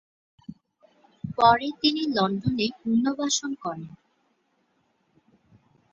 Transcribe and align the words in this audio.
পরে 1.37 1.67
তিনি 1.81 2.01
লন্ডনে 2.15 2.67
পুনর্বাসন 2.79 3.51
করেন। 3.63 3.91